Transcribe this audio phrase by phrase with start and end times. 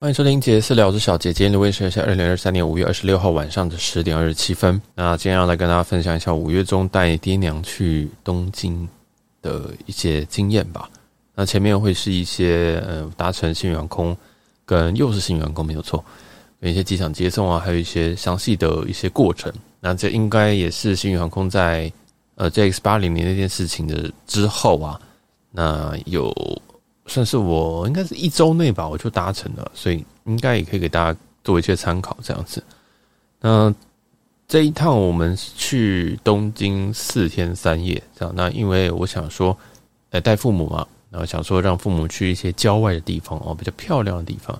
[0.00, 1.32] 欢迎收听杰私聊，我是小杰。
[1.32, 4.80] 今天的位置是二零二三年五月二十六号晚上的十点二十七分。
[4.94, 8.88] 那今天要来跟大家分享一下五月中带爹娘去东京
[9.42, 10.88] 的一些经验吧。
[11.34, 14.16] 那前面会是一些呃搭乘星宇航空，
[14.64, 16.04] 跟又是新宇航空没有错，
[16.60, 19.52] 跟一些机场接送啊，还有一些详细的一些过程。
[19.80, 21.92] 那这应该也是星宇航空在
[22.36, 25.00] 呃 JX 八零零那件事情的之后啊，
[25.50, 26.32] 那有。
[27.08, 32.62] 算是我应该是一周内吧，我就达成了，所以应该也可以给大家做一些参考这样子。
[33.40, 33.74] 那
[34.46, 38.34] 这一趟我们去东京四天三夜，这样。
[38.36, 39.56] 那因为我想说，
[40.10, 44.58] 呃，带父母嘛，然后想说让父母去一些郊外的地方哦，比较漂亮的地方。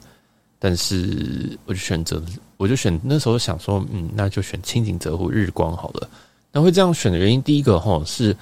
[0.58, 2.22] 但是我就选择，
[2.56, 6.10] 我就选那时候想说，嗯，那就选清井泽或日光好了。
[6.52, 8.36] 那会这样选的原因，第一个哈是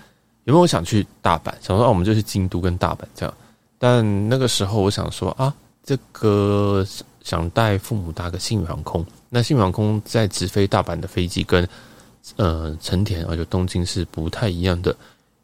[0.45, 1.53] 有没有想去大阪？
[1.61, 3.35] 想说啊，我们就去京都跟大阪这样。
[3.79, 5.53] 但那个时候，我想说啊，
[5.85, 6.87] 这个
[7.23, 9.05] 想带父母搭个星宇航空。
[9.29, 11.69] 那星宇航空在直飞大阪的飞机跟
[12.37, 14.97] 呃成田啊，就东京是不太一样的，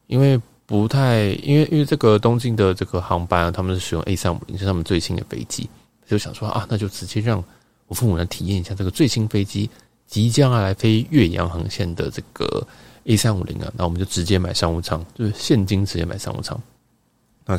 [0.07, 5.69] 因为不太因为因为这个东京的这个航班啊，他们是使用 A 三五零，是他们最新的飞机，
[6.07, 7.43] 就想说啊，那就直接让
[7.89, 9.69] 我父母来体验一下这个最新飞机
[10.07, 12.67] 即将要来飞岳阳航线的这个
[13.05, 16.59] A 三五零啊，那我们就直接买商务舱，就是现金直接买商务舱。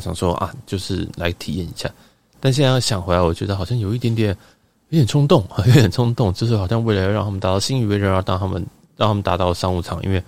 [0.00, 1.90] 想说啊，就是来体验一下，
[2.40, 4.36] 但现在想回来，我觉得好像有一点点，
[4.90, 8.64] 有点冲动， 有点冲动，就是好像为了要让他们达到星宇，为了要让他们
[8.96, 10.22] 让他们达到商务舱，因为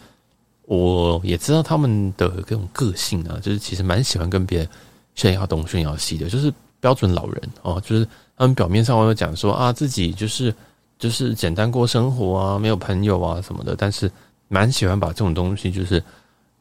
[0.63, 4.69] 我也知道他们的各种个性啊，就是其实蛮喜欢跟别人
[5.15, 8.07] 炫耀东炫耀西的，就是标准老人哦，就是
[8.37, 10.55] 他们表面上会讲说啊，自己就是
[10.99, 14.11] 就是简单过生活啊，没有朋友啊什么的，但是
[14.49, 16.03] 蛮喜欢把这种东西就是。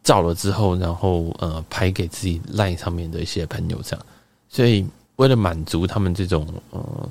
[0.06, 4.06] 照了之后，然后呃拍给自己 LINE 上面的一些朋友这样，
[4.48, 7.10] 所以为了满足他们这种呃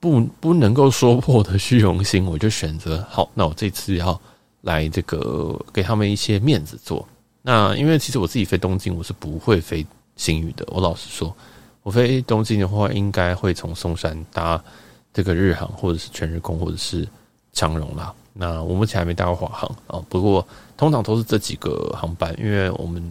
[0.00, 4.20] 不不能够说破的虚荣心，我就选择好，那我这次要
[4.62, 7.06] 来这个给他们一些面子做。
[7.42, 9.86] 那因为其实我自己飞东京，我是不会飞
[10.16, 10.66] 新宇的。
[10.68, 11.34] 我老实说，
[11.84, 14.62] 我飞东京的话，应该会从松山搭
[15.12, 17.06] 这个日航，或者是全日空，或者是
[17.52, 18.12] 长荣啦。
[18.34, 23.02] 那我目前还没搭过华航啊，不过通常都是这几个航班，因为我们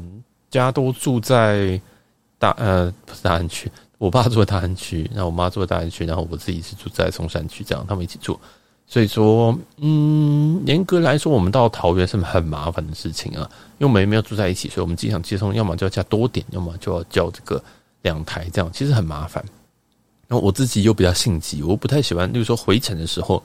[0.49, 1.79] 家都住在
[2.39, 8.39] 大呃不是大安区，我爸住在大安区，然后我妈住在大安区，然后我自己是住在松山区，这样他们一起住，
[8.87, 17.63] 所以说嗯，严格来说，我们到桃园是很麻烦的事情啊，因为我们也没有住在一起，所以我们机场接送要么就要加多点，要么就要叫这个
[18.01, 19.45] 两台，这样其实很麻烦。
[20.27, 23.41] 然后我自己又比较性急，我不太喜欢，例如说回程的时候。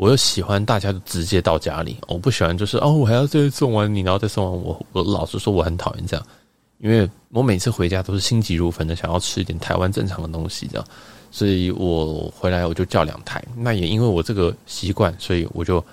[0.00, 4.86] 我又喜欢大家都直接到家里，我不喜欢就是哦，我还要再送完你，然后再送完我。
[4.92, 6.26] 我老实说，我很讨厌这样，
[6.78, 10.86] 因为我每次回家都是心急如焚的，想要吃一点台湾正常的东西，这样，
[11.30, 13.44] 所以我回来我就叫两台。
[13.54, 15.84] 那也因为我这个习惯，所以我就，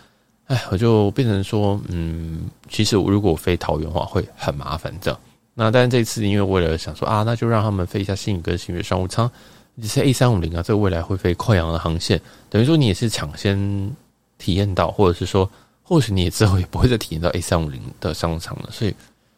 [0.45, 5.19] 哎，我就变成说，嗯，其实如果我飞桃园的话会很麻烦这样。
[5.53, 9.29] 那但是这次因为为了想说啊，那就让他们飞一下新宇跟新宇商务舱。
[9.79, 13.95] 你是 A 三五零啊，这个未来会飞跨洋的航线，等于说你也是抢先
[14.39, 15.47] 体验到，或者是说，
[15.83, 18.95] 或许你也之后也不会再体验到 A 三五零的商场了，所以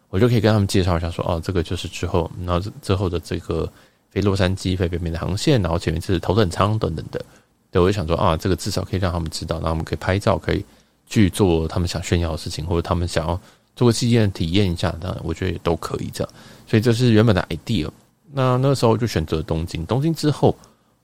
[0.07, 3.69] 我就可以跟他们介绍一下，说，哦，这个就是之后，然后之后的这个
[4.11, 7.21] 飞洛杉矶、飞北美的航线，然后前面是头等舱等等的，
[7.69, 10.63] 对，我就想说，啊，这个至少可以让他们知道，让他们可以拍照，可以
[11.05, 13.37] 去做他们想炫耀的事情，或者他们想要
[13.75, 16.33] 做个纪念体验一下，当然我觉得也都可以这样，
[16.65, 17.89] 所以这是原本的 idea。
[18.31, 20.55] 那那时候就选择东京，东京之后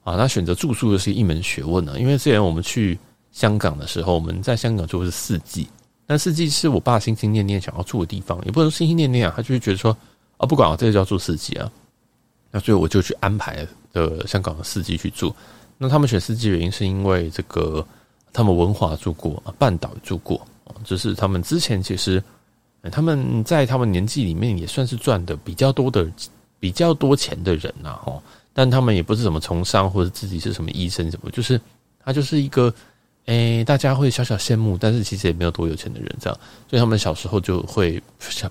[0.04, 2.00] 啊，那选择住宿的是一门学问呢。
[2.00, 2.98] 因为之前我们去
[3.32, 5.68] 香港的时候，我们在香港住的是四季，
[6.06, 9.98] 那四季是我爸心心念念想要住的地方，也不能心心念念啊，他就是觉得说
[10.38, 11.72] 啊，不管啊，这个叫住四季啊。
[12.52, 15.34] 那所以我就去安排的香港的四季去住。
[15.78, 17.86] 那他们选四季原因是因为这个，
[18.32, 20.40] 他们文华住过啊，半岛住过，
[20.84, 22.24] 就是他们之前其实
[22.92, 26.08] 他们在他们年纪里面也算是赚的比较多的。
[26.66, 28.20] 比较多钱的人呐，哈，
[28.52, 31.62] 但他们也不是什么从商或者自己是什么医生什么，就是
[32.04, 32.74] 他就是一个，
[33.26, 38.02] 诶、大家会小小羡慕，但是其实也没有多有钱的人这样，所以他们小时候就会，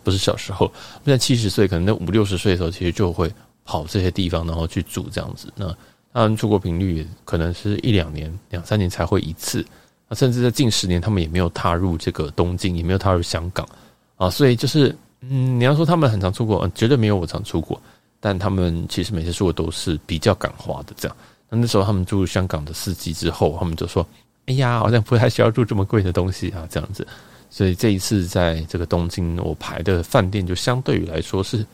[0.04, 0.72] 不是小时候，
[1.04, 3.28] 现在七十岁，可能那五六十岁的时候，其实就会
[3.64, 5.52] 跑这些地方，然后去住这样子。
[5.56, 5.76] 那
[6.12, 9.66] 他们出国频率可能是一两年、两三年才会一次，
[10.08, 13.68] 那甚至在近十年，他们也没有踏入这个东京，也没有踏入香港
[14.14, 17.80] 啊，所以就是，嗯，你要说他们很常出国，绝对没有我常出国。
[18.26, 21.14] 但他们其实每次说的都是比较敢花的这样。
[21.50, 24.06] 那那时候他们住香港的四季之后，他们就说
[24.46, 27.06] ：“哎呀，好像不太需要住这么贵的东西啊，这样子。”
[27.50, 31.66] 所以这一次在这个东京，我排的饭店就相对于来说是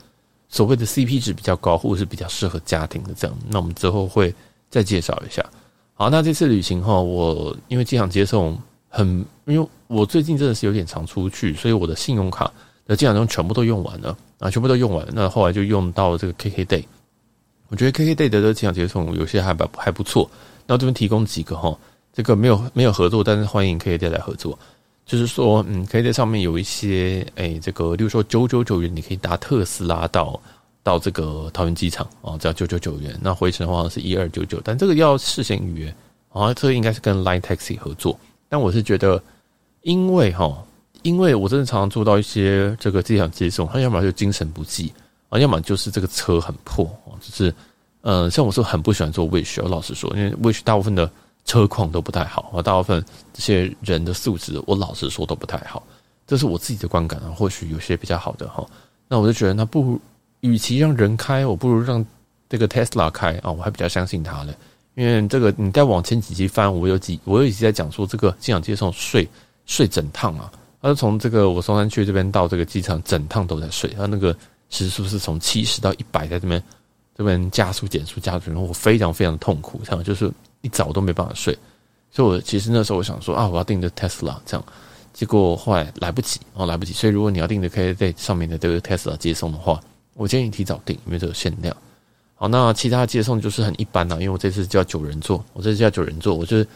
[0.48, 3.38] 所谓的 CP 值比较高，或者是比较适合家庭的这样。
[3.48, 4.34] 那我们之后会
[4.68, 5.48] 再介绍一下。
[5.94, 12.52] 好，那这次旅行哈，我因为机场接送很，因为我最近真的是有点常出去，所以我的信用卡
[12.90, 15.12] 的机场中全部都用完了啊，全部都用完了。
[15.14, 16.82] 那后来就用到这个 KKday，
[17.68, 20.28] 我觉得 KKday 的这个机场接送有些还不还不错。
[20.66, 21.78] 那这边提供几个哈，
[22.12, 24.58] 这个没有没有合作，但是欢迎 KKday 来合作。
[25.06, 30.40] 就是说，嗯，KKday 上面有一些，哎，这个，例如说九九九元，你可以搭特斯拉到
[30.82, 33.16] 到这个桃园机场啊，只要九九九元。
[33.22, 35.94] 那回程的话是一二九九，但这个要事先预约
[36.32, 36.52] 啊。
[36.54, 39.22] 这个应该是跟 Line Taxi 合作，但我是觉得，
[39.82, 40.60] 因为哈，
[41.02, 44.92] 因为我真的常常做到一些这个机场接送，他要么就精神不济
[45.28, 46.84] 啊，要么就是这个车很破，
[47.20, 47.54] 就是，
[48.02, 51.10] 呃，像我是很不喜欢做 Wish，我老实说，因为 Wish 大部分的。
[51.46, 53.02] 车况都不太好，啊大部分
[53.32, 55.82] 这些人的素质，我老实说都不太好，
[56.26, 57.32] 这是我自己的观感啊。
[57.34, 58.64] 或许有些比较好的哈，
[59.08, 60.00] 那我就觉得，那不如
[60.40, 62.04] 与其让人开，我不如让
[62.48, 64.54] 这个 Tesla 开啊，我还比较相信他嘞。
[64.94, 69.26] 因为这个你再往前几集翻，我有几我有一集在讲说这个机场接送睡
[69.64, 74.36] 睡整趟啊，他是从这个我松山区这边到这个机场整趟都在睡，他那个
[74.68, 76.62] 时速是从七十到一百在这边
[77.16, 80.32] 这边加速减速加速，然后我非常非常的痛苦，这样就是。
[80.62, 81.58] 一早都没办法睡，
[82.10, 84.66] 所以我其实那时候我想说啊，我要订的 Tesla 这样，
[85.14, 86.92] 结果后来来不及哦，来不及。
[86.92, 89.80] 所以如果你要订的可以在上面的这个 Tesla 接送的话，
[90.12, 91.74] 我建议你提早订，因为这个限量。
[92.34, 96.68] 好，那其他接送就是很一般啦，因为我这次叫九人座，我这次叫九人座，我就是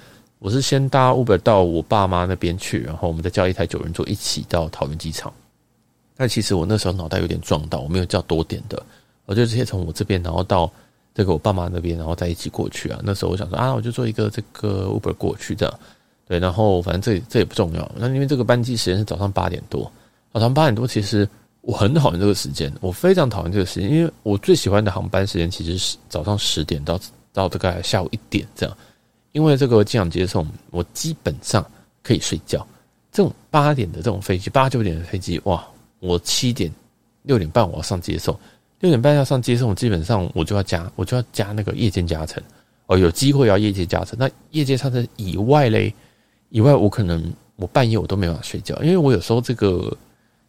[0.44, 5.32] 我是先搭 Uber 到我爸妈那边去，然后我们再叫一台九人座一起到桃园机场。
[6.18, 8.84] 但其实我那时候脑袋有点撞到，我没有叫多点的，
[9.24, 10.70] 我就直接从我这边然后到。
[11.14, 12.98] 这个我爸妈那边，然后再一起过去啊。
[13.04, 15.78] 那时候我想说啊，我就做一个这个 Uber 过去这样，
[16.26, 16.40] 对。
[16.40, 17.92] 然后反正这这也不重要。
[17.96, 19.88] 那因为这个班机时间是早上八点多，
[20.32, 21.26] 早上八点多，其实
[21.60, 26.98] 我很讨厌这个时间，我非常讨厌这个时间，因为我最喜欢的航班时间其实是早上十点到
[27.32, 28.76] 到大概下午一点这样。
[29.34, 31.64] 因为这个机场接送，我基本上
[32.04, 32.64] 可以睡觉。
[33.10, 35.64] 这种八点的这种飞机，八九点的飞机，哇，
[35.98, 36.72] 我七点
[37.22, 38.34] 六点半我要上接送。
[38.78, 42.40] 六点半要上接送，基本上我就要加，我就要加那个夜间加成
[42.86, 42.96] 哦。
[42.96, 45.92] 有机会要夜间加成，那夜间加成以外嘞，
[46.50, 49.96] 以外我可能我半夜我都没办法睡觉，因为我有时候这个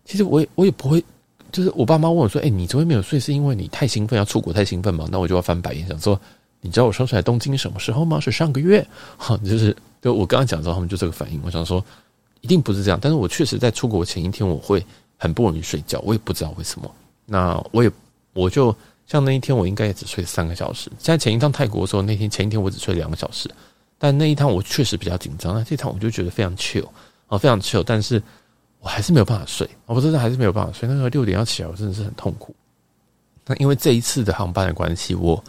[0.04, 1.04] 其实我也我也不会，
[1.52, 6.20] 就是我爸妈问我说：“哎，你昨天没有睡是因为你太兴奋要出国太兴奋吗？”那我就要翻白眼，想说
[6.66, 8.20] ：“你知道我上次来东京什么时候吗？
[8.20, 8.86] 是上个月。
[9.18, 11.40] ”哈，就是就我刚刚讲的时候，他们就这个反应。
[11.46, 11.84] 我想说
[12.42, 14.86] 一定不是这样，但是我确实在出国前一天我会
[15.18, 16.92] 很不容易睡觉，我也不知道为什么。
[17.26, 17.92] 那我也。
[18.34, 18.76] 我就
[19.08, 20.92] 像那一天，我应该也只睡三个小时。
[21.00, 23.50] 在前一趟泰国的时候，那天前一天我只睡两个小时，
[23.98, 25.56] 但那一趟我确实比较紧张。
[25.56, 26.86] 那这趟我就觉得非常 chill
[27.28, 28.22] 啊，非常 chill，但是
[28.82, 29.66] 我还是没有办法睡。
[29.86, 30.86] 我真的还是没有办法睡。
[30.86, 32.54] 那个六点要起来，我真的是很痛苦。
[33.46, 35.42] 那因为这一次的航班的关系，我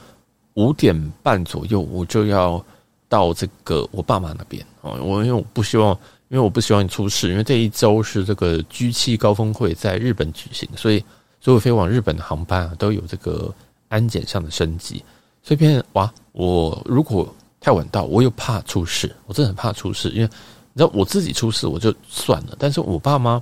[0.57, 2.63] 五点半左右我就要
[3.09, 4.93] 到这个我爸妈那边啊。
[5.01, 5.93] 我因为我不希望，
[6.29, 11.03] 因为我不希望你出事，因为这一周是这个 G7 高峰会在日本举行，所以。
[11.39, 13.55] 所有飞往日本的航班啊，都有这个
[13.89, 15.05] 安检上的升级。
[15.45, 20.09] 所以变哇，我如果太晚到，我又怕出事，我真的很怕出事。
[20.09, 20.29] 因为
[20.73, 23.41] 你知道，我自己出事我就算了，但是我爸妈，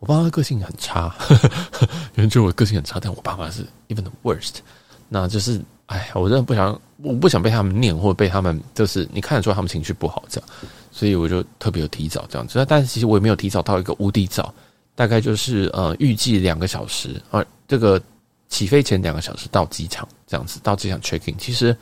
[0.00, 4.54] 我爸妈个性很差，有人觉得我个性很差，但我爸妈是 even the worst。
[5.08, 10.48] 那就是，哎，我真的不想，我不想被他们念，或者被他们，就是你看得出来他们情绪不好这样。
[10.90, 12.64] 所以我就特别有提早这样子。
[12.68, 14.54] 但是其实我也没有提早到一个无敌早。
[14.96, 18.00] 大概就是呃，预计两个小时啊，这个
[18.48, 21.76] 起飞前两个小时到机场这样子，到机场 check in，其实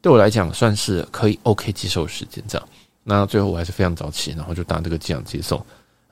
[0.00, 2.68] 对我来讲算是可以 OK 接受时间这样。
[3.02, 5.60] 那最后我还是非常早起，然后就搭这个机场接送。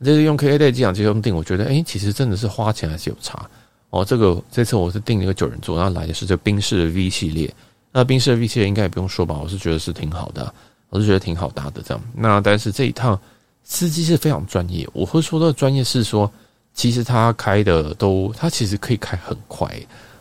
[0.04, 3.48] 这是用 KKday 机场接送订，我觉得诶，其实真的是花钱还是有差
[3.92, 4.04] 哦。
[4.04, 7.54] 这个这次我是订了一个九人座，然后来的是这个宾士的 V 系列。
[7.92, 10.52] 那宾士的 V 系列应该也不用说吧，我是觉得是挺好的，
[10.90, 12.02] 我是觉得挺好搭的这样。
[12.12, 13.16] 那但是这一趟。
[13.64, 16.28] 司机是非常专业，我会说的专业是说，
[16.74, 19.70] 其实他开的都，他其实可以开很快，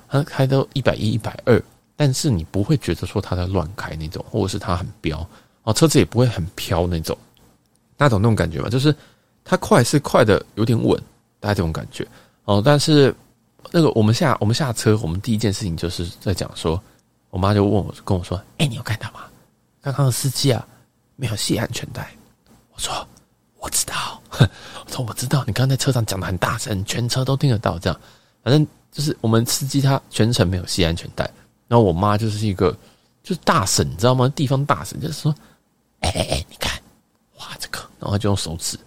[0.07, 1.59] 他开到一百一、一百二，
[1.95, 5.27] 但是你不会觉得说他在乱开那种，或者是他很飙
[5.63, 7.17] 哦，车子也不会很飘那种，
[7.97, 8.69] 大家懂那种感觉吗？
[8.69, 8.95] 就是
[9.43, 10.95] 他快是快的有点稳，
[11.39, 12.07] 大家这种感觉
[12.45, 12.61] 哦。
[12.63, 13.11] 但是
[13.70, 16.82] 那个我们下我们下车，我们第一件事情就是在讲说，
[17.30, 19.22] 我妈就问我跟我说：“哎，你有看到吗？
[19.82, 20.65] 刚刚的司机啊，
[21.15, 22.10] 没有系安全带。”
[22.74, 23.08] 我说。
[23.63, 27.77] 我知道，我说我知道，你刚才在车上讲的很大声，全车都听得到。
[27.77, 28.01] 这样，
[28.44, 31.30] 反正就是我们司机他全程没有系安全带。
[31.68, 32.75] 然后我妈就是一个
[33.22, 34.27] 就是大婶，你知道吗？
[34.30, 35.32] 地方大婶就是说，
[36.00, 36.72] 哎哎哎，你看，
[37.38, 38.80] 哇，这个，然后就用手指，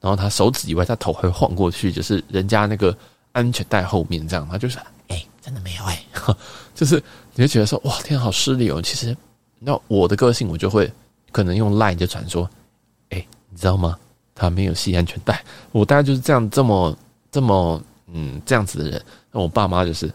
[0.00, 2.98] 然后他手指以外，他头会晃过去，就是人家那个
[3.36, 4.78] 安全带后面这样，他就是，
[5.08, 6.02] 哎，真的没有哎，
[6.74, 6.96] 就是
[7.34, 8.80] 你会觉得说，哇，天啊，好失礼哦。
[8.80, 9.14] 其实
[9.58, 10.90] 那我的个性，我就会
[11.30, 12.48] 可能用 line 就传说，
[13.10, 13.96] 哎、欸，你知道吗？
[14.34, 15.44] 他没有系安全带。
[15.72, 16.96] 我大概就是这样，这么
[17.30, 19.04] 这么嗯这样子的人。
[19.30, 20.10] 那我爸妈就是。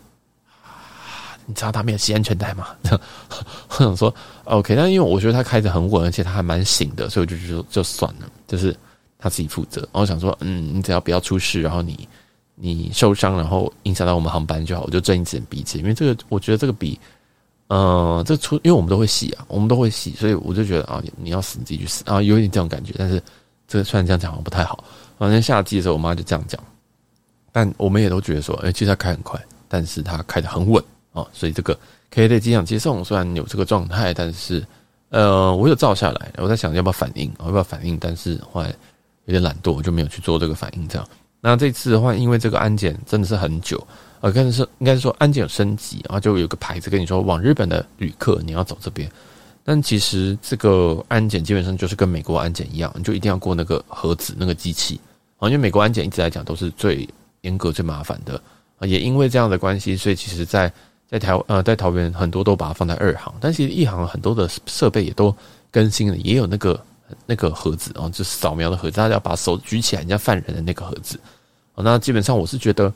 [1.48, 2.68] 你知道他没有系安全带吗？
[3.70, 4.14] 我想说
[4.46, 8.74] ，OK，但因为我觉得他开得很稳，而且他还蛮醒的，所以我就觉得就算了，就是
[9.18, 9.82] 他自己负责。
[9.82, 12.08] 然后我想说，嗯，你只要不要出事，然后你
[12.64, 15.84] 你受伤，然后影响到我们航班就好，我就睁一只眼闭一只眼。
[15.84, 17.00] 因为这个，我觉得这个比，
[17.68, 22.94] 呃，这出，因为我们都会洗啊，我们都会洗，所以我就觉得啊，你要死你自己去死啊，有点这种感觉。
[22.98, 23.22] 但是
[23.68, 24.84] 这个虽然这样讲好像不太好，
[25.18, 26.62] 反正下机的时候我妈就这样讲，
[27.52, 30.84] 但我们也都觉得说，哎，其实他开很快，但是他开得很稳。
[31.14, 31.78] 啊，所以这个
[32.10, 34.66] 可以在机场接送虽然有这个状态，但是
[35.10, 38.74] 呃，我有照下来，我在想要不要反应，要不要反应，但是后来
[39.26, 40.88] 有点懒惰，我就没有去做这个反应。
[40.88, 41.06] 这样，
[41.42, 43.86] 那这次的话，因为这个安检真的是很久，
[44.20, 49.12] 呃，但是应该是说安检升级，然后就有个牌子跟你说，往日本的旅客你要走这边，
[49.64, 55.00] 但其实这个安检基本上就是跟美国安检一样，你就一定要过那个盒子那个机器。
[55.40, 57.10] 啊，因为美国安检一直来讲都是最
[57.42, 58.40] 严格、最麻烦的。
[58.78, 60.72] 啊，也因为这样的关系，所以其实在
[61.10, 65.36] 在台呃，在桃园很多都把它放在二航，但其实一航很多的设备也都
[65.72, 66.80] 更新了，也有那个
[67.26, 71.20] 那个盒子啊，就扫描的盒子，大家把手举起来，人家犯人的那个盒子。
[71.76, 72.94] 那基本上我是觉得，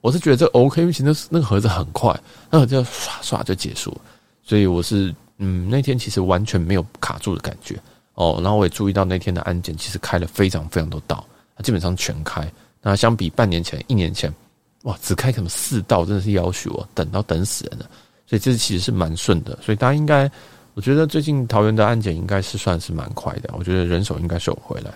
[0.00, 2.18] 我是觉得这 OK，因为其实那个盒子很快，
[2.50, 4.00] 那个就刷刷就结束了，
[4.42, 7.78] 所以我是嗯，那天其实完全没有卡住的感觉
[8.14, 8.40] 哦。
[8.42, 11.24] 然后我也注意到那天的安检其实开了非常非常多道，
[11.56, 12.50] 它基本上全开。
[12.80, 14.32] 那相比半年前、一年前。
[14.82, 17.88] 哇，只开什么四道，真的是要求我等到等死人了。
[18.26, 20.28] 所以这次其实是蛮顺的，所以大家应该，
[20.74, 23.52] 我觉得最近桃园的安检应该是算是蛮快的。
[23.58, 24.92] 我觉得人手应该是有回来。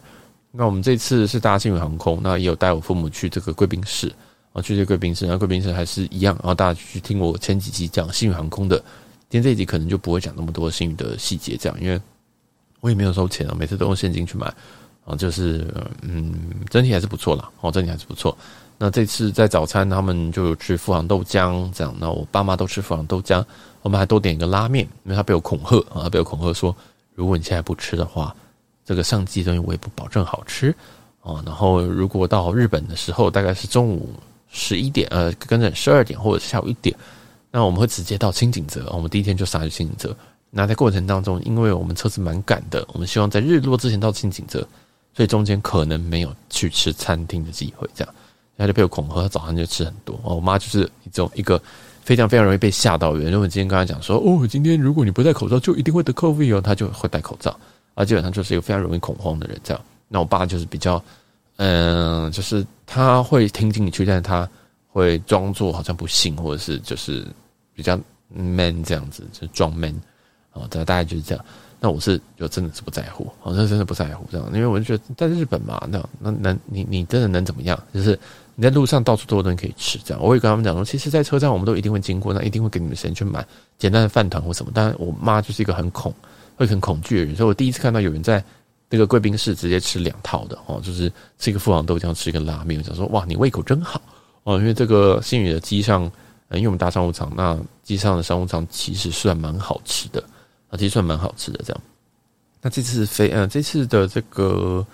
[0.50, 4.11] 那我们这次是搭星宇航空，那也有带我父母去这个贵宾室
[4.54, 6.35] 啊，去这贵宾室，然后贵宾室还是一样。
[6.37, 8.78] 然后大家去听我前几集讲星宇航空的，
[9.28, 12.00] 今天这一集可能就不会讲那么多星宇的细节，这样，因为
[12.80, 14.47] 我也没有收钱啊，每次都用现金去买
[15.04, 15.66] 啊，就是
[16.00, 16.33] 嗯，
[16.71, 18.35] 整体还是不错啦，哦，整体还是不错。
[18.78, 21.95] 那这次在早餐，他们就吃富航豆浆，这样。
[21.99, 23.42] 那我爸妈都吃富航豆浆，
[23.87, 26.75] 我们还多点一个拉面，因为他被我恐吓啊，被我恐吓说，
[27.14, 28.35] 如果你现在不吃的话，
[28.85, 30.75] 这个上机东西我也不保证好吃
[31.23, 31.40] 啊。
[31.47, 34.11] 然后如果到日本的时候，大概是中午
[34.49, 36.93] 十一点，呃，跟着十二点或者下午一点，
[37.52, 40.16] 那我们会直接到清井泽，我们第一天就杀去清井泽。
[40.50, 44.66] 那在过程当中，因为我们车子蛮赶的，我们希望在日落之前到清井泽，
[45.14, 48.12] 所以中间可能没有去吃餐厅的机会，这样。
[48.59, 50.19] 他就被我恐吓，他早上就吃很多。
[50.25, 51.62] 我妈就是一种一个
[52.07, 53.27] 非常非常容易被吓到的人。
[53.27, 56.61] 因为我今天跟他讲说，哦，今天如果你不戴口罩，就一定会得 COVID 哦。
[56.61, 57.59] 他就会戴口罩，
[57.95, 59.59] 啊，基本上就是一个非常容易恐慌的人。
[59.65, 61.03] 这样，那我爸就是比较，
[61.57, 64.49] 嗯、就是他会听进去，但是他
[64.89, 67.27] 会装作好像不信，或者是就是
[67.75, 67.99] 比较
[68.29, 69.93] man 这样子，就装 man
[70.53, 71.45] 啊，大概就是这样。
[71.81, 77.77] 那我是就真的是不在乎，好像真的不在乎这样，因为我就觉得在日本嘛，那那能你你真的能怎么样？
[77.93, 78.17] 就是。
[78.59, 83.47] 你在路上到处都有东西可以吃，这样我会跟他们讲说，其实，在车站我们都一定会经过，那一定会给你们时间去买
[83.79, 84.73] 简单的饭团或什么。
[84.75, 86.13] 但我妈就是一个很恐、
[86.57, 88.43] 会很恐惧的人，所以我第一次看到有人在
[88.89, 92.81] 那个贵宾室直接吃两套的哦，就是吃一个富航豆浆，吃一个拉面。
[92.81, 94.01] 我想说，哇，你胃口真好
[94.45, 96.05] 哦，因为这个新宇的机上，
[96.53, 100.25] 因为我们搭商务舱，那机上的商务舱其实算蛮好吃的
[100.71, 101.83] 啊，其实算蛮好吃的这样。
[102.63, 104.87] 那这次飞，呃，这次的这个。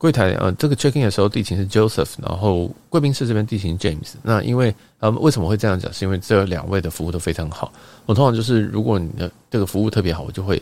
[0.00, 4.14] 柜台呃，这个 checking 的时候地勤是 Joseph，然后贵宾室这边地勤 James。
[4.22, 5.92] 那因为呃，为什么会这样讲？
[5.92, 7.70] 是因为这两位的服务都非常好。
[8.06, 10.60] 我通常就是如果你的这个服务特别好，我就会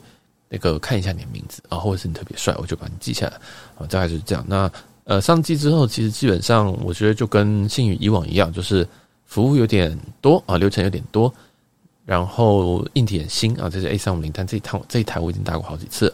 [0.49, 3.35] 那个看一下你的名字啊，或者是你特别帅，我就把你记下来
[3.79, 3.87] 啊。
[3.89, 4.45] 大概就是这样。
[4.49, 4.69] 那
[5.05, 8.85] 呃，上机之后，其实基本上我觉得就跟信宇以往一样，就是
[9.25, 11.33] 服务有点多啊，流程有点多，
[12.05, 16.13] 然后硬体很新啊，这是 A 三五零，但这一趟这一台我已经搭过好几次。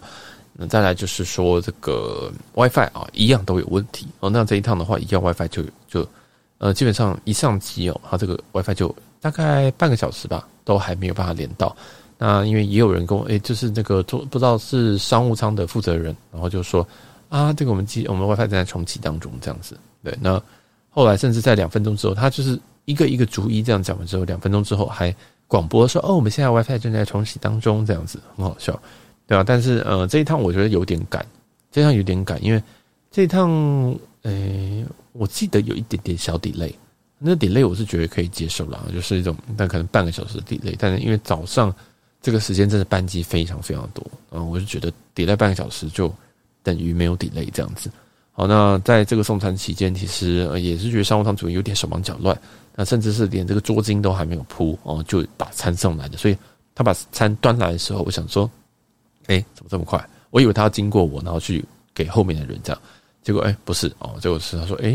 [0.56, 4.30] 那再来就是说这个 WiFi 啊，一样都有问题哦。
[4.30, 6.06] 那这一趟的话，一样 WiFi 就就
[6.58, 11.74] 呃，基本上一上机哦，它这个 WiFi 就大概半个小时吧，都还没有办法连到。
[12.16, 16.86] 那因为也有人跟我，诶，就是那个做不知道是商务舱的负责人，然后就说
[17.28, 19.76] 啊，这个我们机我们 WiFi 正在重启当中，这样子。
[20.04, 20.40] 对，那
[20.88, 25.14] 后来甚至在两分钟之后，他就是一个一个逐一这样讲完之后，两分钟之后还
[25.48, 28.80] 广播说哦，我们现在 WiFi 正在重启当中，这样子很好笑。
[29.26, 31.24] 对啊，但是呃，这一趟我觉得有点赶，
[31.72, 32.62] 这一趟有点赶，因为
[33.10, 33.50] 这一趟，
[34.22, 36.70] 诶，我记得有一点点小 delay，
[37.18, 41.74] 那 delay 我是觉得可以接受啦，就是一种，但可能半个小时的 delay，但是因为早上
[42.20, 46.12] 这个时间真的班机非常非常多，啊，我就觉得 delay 半个小时就
[46.62, 47.90] 等于没有 delay 这样子。
[48.32, 52.38] 好，那在这个送餐期间，其实也是觉得商务舱主任有点手忙脚乱，
[52.74, 56.36] 那甚至是连这个桌巾都还没有铺哦，就把餐送来的，所以
[56.74, 58.50] 他把餐端来的时候，我想说。
[59.26, 60.02] 哎、怎么这么快？
[60.30, 61.64] 我以为他要经过我，然后去
[61.94, 62.82] 给后面的人这样。
[63.22, 64.90] 结果哎、不是哦，结果是他说哎、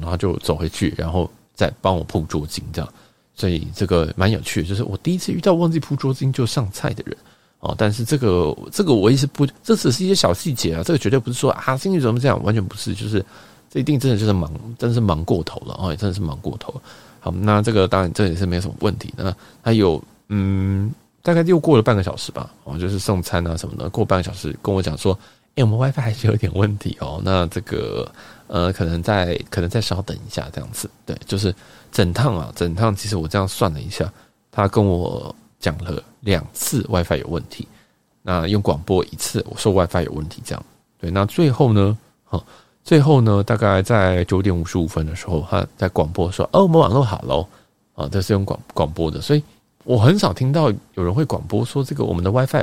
[0.00, 2.92] 然后就走回去，然后再帮我铺桌巾这样。
[3.34, 7.16] 所以这个蛮有趣的，就是我第一次遇到忘记铺桌巾就上菜的人
[7.60, 7.74] 哦。
[7.76, 13.24] 但是这个这个我也是不，这只是一些小细节啊，这个绝对不是说啊，心里怎么这样，完全不是，就是
[13.68, 16.80] 这一定真的就是忙，真的是忙过头了哦，也真的是忙过头。
[17.20, 19.36] 好，那这个当然这也是没有什么问题的。
[19.60, 20.90] 还有嗯。
[21.22, 25.18] 大概又过了半个小时吧，哦，就是送餐啊什么的，过半个小时跟我讲说，
[25.56, 28.10] 哎，我们 WiFi 还是有点问题哦，那这个
[28.46, 31.54] 呃，可能再可能再稍等一下这样子，对，就是
[31.92, 34.10] 整趟啊，整趟其实我这样算了一下，
[34.50, 37.66] 他跟我讲了两次 WiFi 有问题，
[38.22, 40.64] 那用广播一次，我说 WiFi 有问题这样，
[40.98, 41.98] 对，那最后呢，
[42.30, 42.42] 哦，
[42.84, 47.46] 最后呢，大概在九点五十五分的时候，他在广播说，哦，我们网络好喽，
[47.94, 49.42] 啊，这是用广广播的，所以。
[49.88, 52.62] 我很少听到有人会广播说这个我们的 WiFi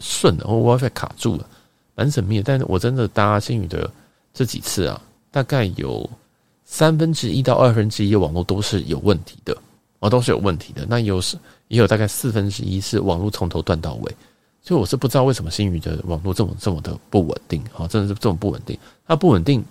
[0.00, 1.48] 顺了或 WiFi 卡住了，
[1.94, 2.42] 蛮神秘的。
[2.42, 3.88] 但是我真的搭星宇的
[4.32, 5.00] 这几次啊，
[5.30, 6.10] 大概有
[6.64, 9.56] 三分之一到二分之一的网络都是有问题的，
[10.00, 10.84] 啊，都是有问题的。
[10.88, 11.38] 那有时
[11.68, 14.12] 也有大概四分之一是网络从头断到尾，
[14.60, 18.76] 所以我是不知道为什么星宇的网络这么这么的不稳定啊，真的是这么不稳定。
[19.06, 19.64] 它不稳定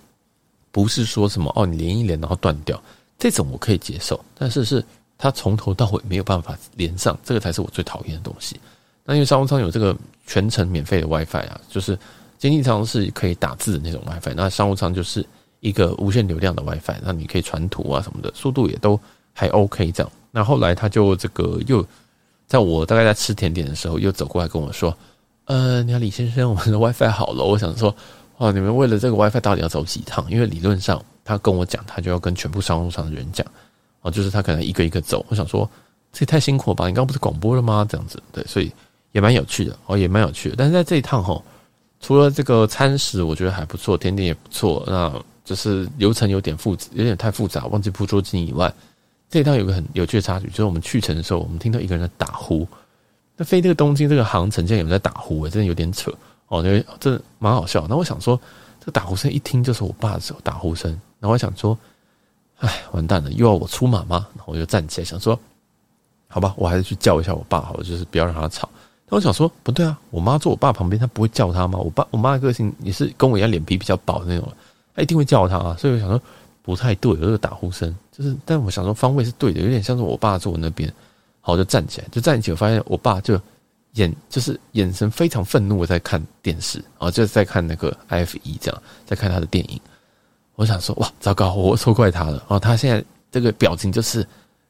[0.72, 2.82] 不是说什么哦，你连一连然后断掉
[3.18, 4.82] 这种我可以接受，但是是。
[5.16, 8.58] 它从头到尾没有办法连上，这个才是我最讨厌的东西。
[9.04, 9.94] 那因为商务舱有这个
[10.26, 11.98] 全程免费的 WiFi 啊，就是
[12.38, 15.24] 经济舱是可以打字的那种 WiFi，那商务舱就是
[15.60, 18.98] 一个无限流量的 WiFi，那你可以传图啊什么的，速度也都
[19.32, 20.12] 还 OK 这样。
[20.30, 21.86] 那后来他就这个又
[22.46, 24.96] 在我大概在吃甜点的时候，又走过来跟我说
[25.46, 27.94] ：“呃，你好，李先生，我们的 WiFi 好了。”我想说
[28.38, 30.26] ：“哦，你们为了这个 WiFi 到底要走几趟？
[30.30, 33.46] 因为理论上他跟我讲，他就要跟全部商务舱的人讲。”
[34.04, 35.68] 哦，就是他可能一个一个走，我想说
[36.12, 36.86] 这也太辛苦了吧？
[36.86, 37.86] 你刚刚不是广播了吗？
[37.88, 38.70] 这样子，对，所以
[39.12, 40.56] 也蛮有趣的哦，也蛮有趣的。
[40.58, 41.42] 但是在这一趟哈，
[42.00, 45.10] 除了这个餐食我觉得还不错，甜点也不错，那
[45.42, 48.70] 就是流程有点复杂，有点太复杂，忘记铺桌巾以外，
[49.30, 52.68] 这一趟有个很有趣的插曲，就是我们去程的时候，我们听到一个人在打呼。
[53.38, 56.12] 那飞这个东京这个航程，竟然有人在打呼，真的有点扯
[56.48, 57.86] 哦，因为真的蛮好笑。
[57.88, 58.38] 那我想说，
[58.84, 61.76] 这打呼声一听就是我爸的时候打呼声，然后我想说。
[62.64, 64.26] 哎，完蛋了，又要我出马吗？
[64.34, 65.38] 然后我就站起来想说，
[66.28, 68.68] 好吧，我还是去叫一下我爸好了，就是不要让他吵。
[69.06, 71.78] 但我想说，不对啊，我妈坐我爸旁边，她不会叫他吗？
[71.78, 74.50] 我爸我妈的个性也是跟我一样，脸皮比较薄的那种，
[74.94, 75.76] 她一定会叫他啊。
[75.78, 76.20] 所以我想说，
[76.62, 80.90] 不太对，有这个打呼声，就是，但我想说方位是对的，有点像是我爸坐我那边。
[81.42, 83.38] 好，我就站起来，就站起来，我发现我爸就
[83.92, 89.78] 眼就是眼神非常愤怒的在看电视啊，就是在看那个 F 一这样，在看他的电影。
[90.56, 92.32] 我想说，哇，糟糕，我错怪他了。
[92.32, 94.26] 然后他现在这个表情就是，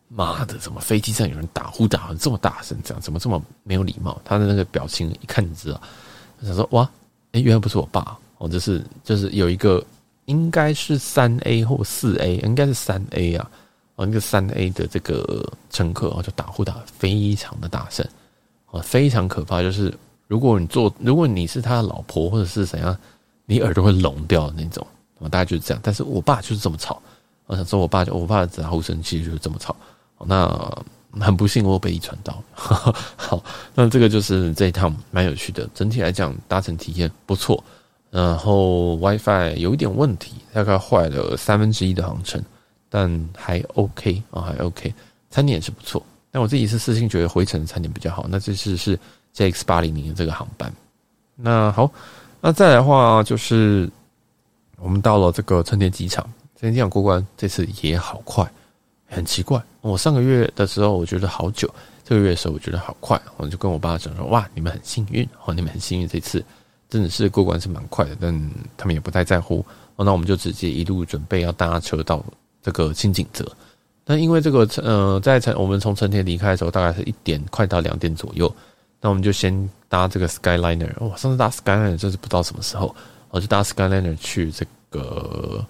[0.08, 2.76] 妈的，怎么飞机上有人打呼打得这么大声？
[2.82, 4.18] 这样怎么这么没有礼貌？
[4.24, 5.80] 他的那个表情一看就知道。
[6.40, 6.88] 我想说，哇，
[7.32, 9.84] 诶，原来不是我爸，哦，就是就是有一个
[10.24, 13.50] 应该是三 A 或四 A，应该是三 A 啊，
[13.96, 18.06] 哦，那个三 A 的这个乘客哦，就打呼打得非常的大声，
[18.70, 19.60] 哦，非常可怕。
[19.60, 19.92] 就是
[20.28, 22.96] 如果你坐，如果你是他的老婆或者是怎样，
[23.44, 24.86] 你耳朵会聋掉的那种。
[25.28, 27.00] 大概就是这样，但是我爸就是这么吵。
[27.46, 29.76] 我想说，我爸就我爸的打呼声其实就是这么吵。
[30.26, 30.48] 那
[31.20, 32.42] 很不幸，我被遗传到。
[32.56, 35.68] 好，那这个就是这一趟蛮有趣的。
[35.74, 37.62] 整体来讲，搭乘体验不错。
[38.10, 42.42] 然后 WiFi 有一点问题，大概坏了三分之一的航程，
[42.88, 44.94] 但还 OK 啊，还 OK。
[45.30, 46.02] 餐点也是不错。
[46.30, 48.24] 但我自己是私心觉得回程的餐点比较好。
[48.30, 48.98] 那这次是
[49.36, 50.72] JX 八零零的这个航班。
[51.36, 51.90] 那好，
[52.40, 53.90] 那再来的话就是。
[54.84, 56.22] 我们到了这个成田机场，
[56.60, 58.46] 成田机场过关这次也好快，
[59.06, 59.60] 很奇怪。
[59.80, 61.66] 我上个月的时候我觉得好久，
[62.04, 66.44] 这个月的时候我觉得好快，我就跟我爸讲说：“哇，你们很幸运哦，你们很幸运，这次
[66.90, 69.64] 真的是过关是蛮快的。”但他们也不太在乎。
[69.96, 72.22] 那我们就直接一路准备要搭车到
[72.62, 73.50] 这个新井泽。
[74.04, 78.54] 那因为这个呃，在成我们从成田离开的时候，大概是一点快到两点左右，
[79.00, 80.90] 那我们就先搭这个 Skyliner。
[81.06, 82.94] 哇，上次搭 Skyliner 真是不知道什么时候。
[83.34, 85.66] 我就搭 Skyliner 去这个，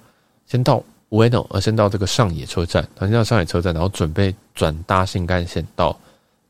[0.46, 5.98] 先到 Ueno，呃，先到这个上野车站，然后先到上野车站，然后准备转搭新干线到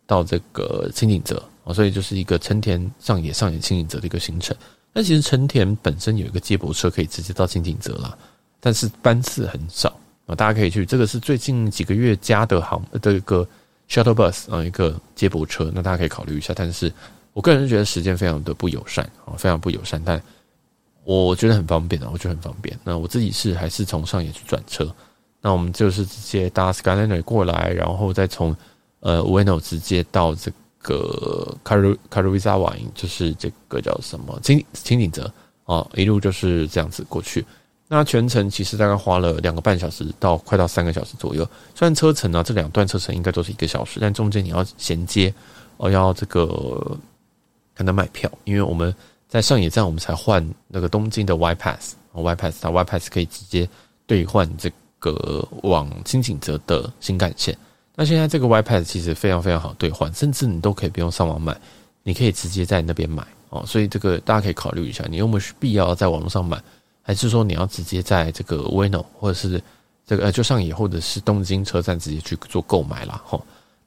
[0.08, 4.56] 到这个轻井泽啊，所以就是一个成田上野上野轻井泽的一个行程。
[4.92, 8.18] 但其实成田本身有一个接驳车可以直接到轻井泽啦，
[8.58, 9.96] 但是班次很少
[10.26, 13.46] 啊，大家可以去，这个是最近几个月加的航的一个
[13.88, 16.52] shuttle bus 啊，一个接驳车，那大家可以考虑一下。
[16.56, 16.92] 但是
[17.34, 20.20] 我个人是觉得时间非常的不友善啊，非常不友善，但。
[21.04, 22.78] 我觉得很方便啊，我觉得很方便。
[22.82, 24.90] 那我自己是还是从上野去转车，
[25.40, 28.56] 那我们就是直接搭 Skyliner 过来，然后再从
[29.00, 35.30] 呃 Ueno 直接到这个卡鲁卡鲁维萨瓦，就是这个叫什么清清景泽
[35.64, 37.44] 啊，一路就是这样子过去。
[37.86, 41.46] 那全程其实大概花了两个半小时到快到三个小时左右。
[41.74, 45.32] 虽然车程呢，这两段车程应该都是一个小时，但中间你要衔接
[45.76, 46.98] 哦，要这个
[47.74, 48.92] 跟他买票，因为我们
[49.34, 53.68] 在上野站我们才换那个东京的 Y Pass，Y Pass 它 Y Pass 可以直接
[54.06, 54.70] 兑换这
[55.00, 57.58] 个往清井泽的新干线。
[57.96, 61.52] 那现在这个 Y Pass 其实非常非常好兑换，甚至你都可以不用上网买，
[62.04, 63.64] 你可以直接在那边买哦。
[63.66, 66.62] 所以这个大家可以考虑一下，你有没有必要在网络上买？
[67.02, 69.60] 还是说你要直接在这个 Ueno 或者是
[70.06, 73.20] 这个呃就上野或者是东京车站直接去做购买啦。
[73.26, 73.40] 哈？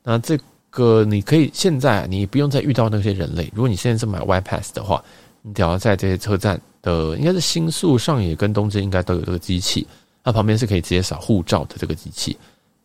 [0.03, 0.37] 那这
[0.69, 3.49] 个你可以现在你不用再遇到那些人类。
[3.55, 5.01] 如果你现在是买 Y Pass 的话，
[5.47, 9.87] 你只要在这些车站的应该是新宿、上野跟东京应该都有这个机器，
[10.23, 12.37] 它旁边是可以直接扫护照的这个机器。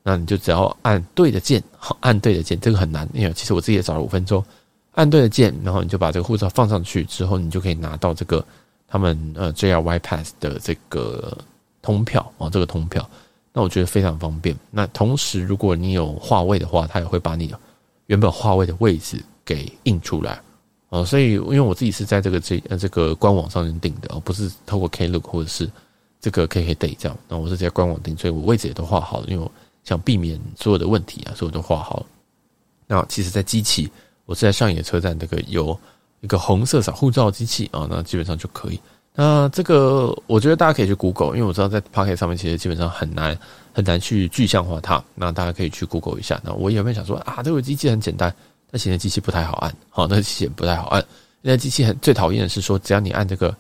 [0.05, 4.45] 那你就只要按对的键，好，按对的键，这个很难，因为其实我自己也找了五分钟，
[4.93, 8.45] 按对的键，然后你就把这个护照放上去之后，你就可以拿到这个。
[8.87, 11.39] 他们呃 JR Y Pass 的这个
[11.81, 13.09] 通票啊，这个通票，
[13.51, 14.55] 那我觉得非常方便。
[14.71, 17.55] 那同时，如果你有话位的话，它也会把你
[18.09, 20.39] 原本话位的位置给印出来
[20.93, 21.05] 哦。
[21.05, 25.69] 所以，因为我自己是在这个这呃这个官网上面订的，而不是透过 Klook 或者是
[26.21, 27.19] 这个 KKday 这样。
[27.29, 29.51] 那我是在官网订，所以我位置也都画好了，因为我
[29.83, 32.07] 想避免所有的问题啊，所以我都画好了。
[32.87, 33.91] 那其实，在机器，
[34.27, 35.77] 我是在上野车站这个有。
[36.23, 38.79] 一个红色扫护照机器啊，那基本上就可以。
[39.13, 43.37] 那这个我觉得大家可以去 Google，因为我知道在 Pocket 上面其实基本上很难
[43.73, 45.03] 很难去具象化它。
[45.17, 46.41] 那大家可以去 Google 一下。
[46.45, 48.33] 那我有没有想说啊，这个机器很简单，
[48.73, 49.73] 但其实机器不太好按。
[49.91, 51.05] 好，那机器也不太好按。
[51.43, 53.55] 那机器很最讨厌的是说，只要你按这个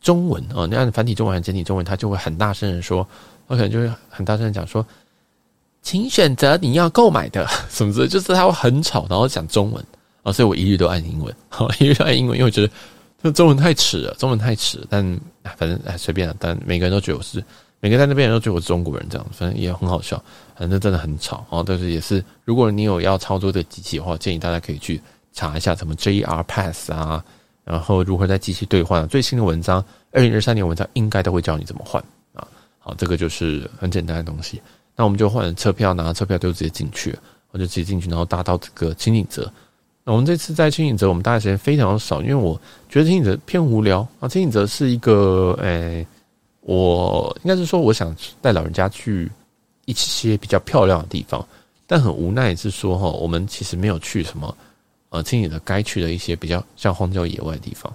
[0.00, 3.06] 中文啊，你按繁体中文还是、简体中文，它就会很大声的说，
[3.48, 4.86] 我可能就会很大声的讲说，
[5.82, 9.84] 请选择你要购买的 什么之，就是它会很吵，然后讲中文。
[10.22, 12.72] 啊，所以我一律都按英文， 好，一律按英文，因为我觉得
[13.20, 14.86] 这中文太迟了，中文太迟。
[14.88, 15.04] 但
[15.56, 16.36] 反正哎，随便了。
[16.38, 17.42] 但每个人都觉得我是，
[17.82, 20.22] 每个在那边人都觉得我是中国人，这样，反正也很好笑。
[20.56, 21.64] 反正真的很吵啊。
[21.66, 27.24] 但是也是，如果你有要操作的机器的话，建议大家可以去查一下什么 JR Pass 啊，
[27.64, 29.04] 然后如何在机器兑换。
[29.08, 32.00] 最新的文章，二零二三年文章应该都会教你怎么换
[32.34, 32.46] 啊。
[32.78, 34.62] 好，这个就是很简单的东西。
[34.94, 37.18] 那我们就换车票，拿车票就直接进去，
[37.50, 39.52] 我就直接进去，然后搭到这个轻井泽。
[40.04, 42.54] 那我们这次在轻井泽，我们待的时间非常少，因为我
[42.88, 44.28] 觉得轻井泽偏无聊啊。
[44.28, 46.06] 轻井泽是一个，诶、
[46.62, 49.30] 我应该是说，我想带老人家去
[49.84, 51.46] 一些比较漂亮的地方，
[51.86, 54.56] 但很无奈是说，哈，我们其实没有去什么，
[55.10, 57.92] 呃，轻井泽该去的一些比较像荒郊野外的地方，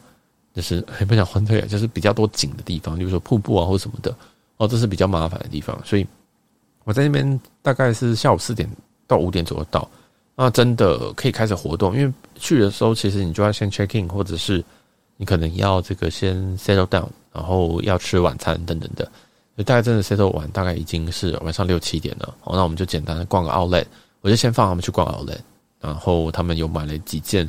[0.54, 4.16] 就是也不想荒郊野，就是比较多景的地方，比如说瀑布啊或什么的，
[4.58, 6.06] 哦，这是比较麻烦的地方，所以
[6.84, 8.70] 我在那边大概是下午四点
[9.08, 9.90] 到五点左右到。
[10.40, 14.64] 那真的可以开始活动，因为去的时候其实你就要先 check in，或者是
[15.16, 19.10] 你可能要这个先 settle down，然后要吃晚餐等等的。
[19.56, 22.34] 就大概真的 settle 完，大概已经是晚上六七点了。
[22.43, 23.86] 哦，那我们就简单的逛个 outlet，
[24.21, 25.38] 我就先放他们去逛 outlet，
[25.80, 27.47] 然后他们有买了几件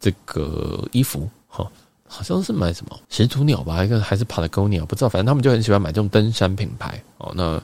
[0.00, 1.70] 这个衣服，哈，
[2.08, 7.00] 好像是买什么始祖鸟吧，一个还是 Patagonia，不知道，反正他们就很喜欢买这种登山品牌。
[7.18, 7.62] 哦，那。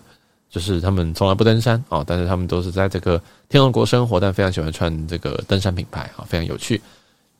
[0.52, 6.78] 就是他们从来不登山啊，但是他们都是在这个天龙国生活，但非常喜欢穿这个登山品牌啊，非常有趣。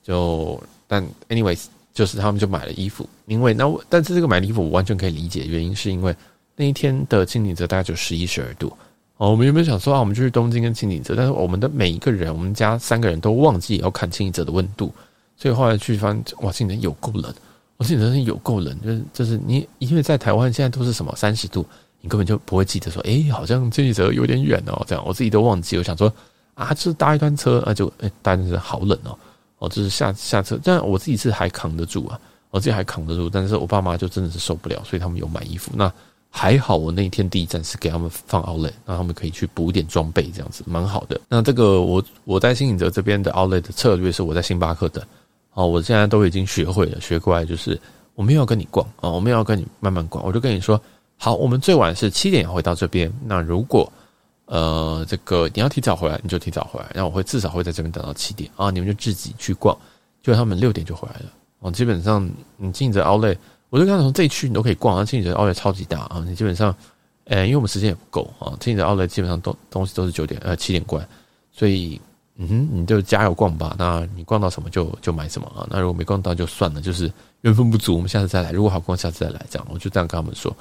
[0.03, 6.15] 就但 anyways，就是他们就买了衣服，因为那但是这个买衣服我完全可以理解，原因是因为
[6.57, 8.73] 那一天的轻井泽大概就十一十二度
[9.17, 9.31] 哦。
[9.31, 14.93] 我们原本想说啊，我们就去东京跟轻井泽，但是我们的每一个人，我们家三个人都忘记要看轻井泽的温度，
[15.37, 17.35] 所以后来去发现哇，轻井泽有够冷，
[17.77, 21.65] 我轻井泽有够冷，就是就是你因为在台湾现在都是什么三十度。
[22.05, 25.79] 你根本就不会记得说，哎，好像轻井泽有点远哦，这样我自己都忘记。
[25.79, 26.13] 我想说，
[26.55, 29.17] 啊，就是搭一段车啊，就哎，搭一段车好冷哦，
[29.63, 32.19] 哦，就是下下车，但我自己是还扛得住啊，
[32.51, 35.71] 我自己还扛得住，但是我爸妈就真的是受不了，所以他们有买衣服。
[35.77, 35.91] 那
[36.29, 41.21] 还好，我那一天第一站是给他们放 outlet，让他们可以去补点装备，这样子蛮好的。
[41.29, 45.05] 那这个我我在新影泽这边的 outlet 的策略是我在星巴克等，
[45.55, 47.81] 哦，我现在都已经学会了，学过来就是
[48.17, 50.81] 我没有跟你逛啊，我没有跟你慢慢逛，我就跟你说。
[51.19, 53.13] 好，我们最晚是七点回到这边。
[53.25, 53.91] 那如果
[54.53, 56.91] 呃这个你要提早回来，你就提早回来。
[56.95, 59.75] 然后我会至少会在这边等到七点啊，你们就自己去逛。
[60.23, 61.27] 就他们六点就回来了
[61.61, 61.71] 哦。
[61.71, 63.39] 基本上你轻井泽 Outlet，
[63.71, 65.05] 我就看从这一区你都可以逛啊。
[65.07, 66.77] 轻井泽 Outlet 超级大啊，你基本上，
[67.25, 68.53] 呃，因为我们时间也不够啊。
[68.61, 71.09] 轻井泽 Outlet 基本上都东西都是九点呃七点关，
[71.51, 71.99] 所以
[72.37, 73.75] 嗯哼，你就加油逛吧。
[73.79, 75.67] 那你逛到什么就就买什么啊。
[75.71, 77.11] 那如果没逛到就算了，就是
[77.41, 78.53] 缘分不足，我们下次再来。
[78.53, 79.45] 如果好逛，下次再来。
[79.51, 80.55] 这样我就这样跟他们说。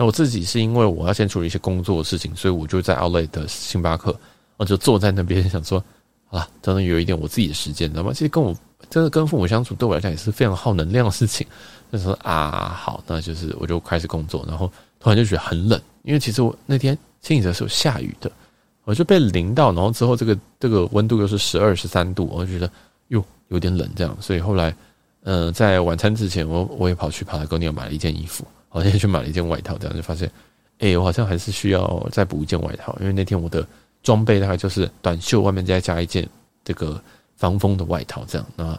[0.00, 4.18] 那我自己是因为我要先处理一些工作的事情，所以我就在 Outlet 的星巴克，
[4.56, 5.82] 我就坐在那边想说，
[6.28, 8.12] 好了，真的有一点我自己的时间，知道吗？
[8.12, 8.54] 其实跟我
[8.88, 11.44] 真的跟父母相处，对我来讲也是非常耗能量的事情。
[11.90, 18.30] 就说啊，好，那就是我就开始工作，然后突然就觉得很冷，因为其实我那天清醒的时候下雨的，
[18.84, 22.70] 我就被淋到，然后之后这个这个温度又是十二十三度，我就觉得
[23.08, 24.72] 哟有点冷这样，所以后来，
[25.24, 30.30] 呃，在晚餐之前，我我也跑去帕拉哥尼亚买了一件衣服，好像去买了一件外套，这样就发现，
[30.78, 33.66] 哎，我好像还是需要再补一件外套，因为那天我的
[34.02, 36.28] 装备大概就是短袖外面再加一件
[36.64, 37.02] 这个
[37.36, 38.78] 防风的外套这样，那。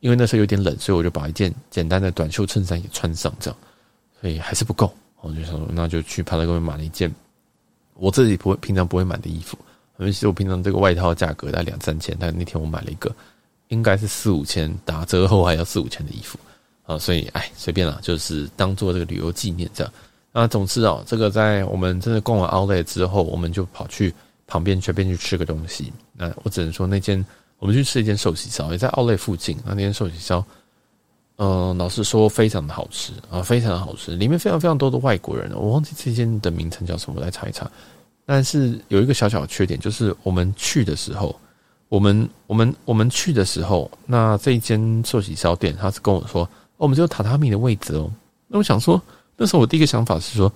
[0.00, 3.58] 因为那时候有点冷，所以我就把一件简单的短袖衬衫也穿上，这样，
[4.18, 7.14] 所以还是不够，我就想说，那就去帕拉贡买了一件
[7.92, 9.58] 我自己不会平常不会买的衣服，
[9.98, 13.14] 因为其我平常这个外套价格在两三千，但那天我买了一个
[13.68, 16.38] 应该是四五千，打折后还要四五千的衣服
[16.94, 19.92] 啊，所以哎，随便啦，就是当做这个旅游纪念这样。
[20.32, 24.12] 那总之哦，这个在我们真的逛完 Outlet 之后，我们就跑去
[24.46, 25.92] 旁边随便去吃个东西。
[26.12, 27.24] 那我只能说那间。
[27.60, 29.54] 我们去吃一间寿喜烧，也在奥莱附近。
[29.66, 30.42] 那间寿喜烧，
[31.36, 34.16] 嗯、呃，老实说非常的好吃啊，非常的好吃。
[34.16, 37.70] 里面非常非常多的外国人，我忘记这间的名称叫什么，我来查一查。
[38.24, 41.38] 但是有一个小小的缺点，就是我们去的时候，
[41.90, 46.48] 我们我们我们去的时候，那这一间寿喜烧店，他是跟我说，
[46.80, 48.10] 我们只有榻榻米的位置哦。
[48.48, 49.00] 那我想说，
[49.36, 50.50] 那时候我第一个想法是说，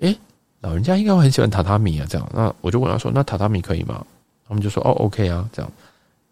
[0.00, 0.14] 诶，
[0.60, 2.30] 老人家应该会很喜欢榻榻米啊，这样。
[2.34, 4.04] 那我就问他说，那榻榻米可以吗？
[4.46, 5.72] 他们就说，哦，OK 啊，这样。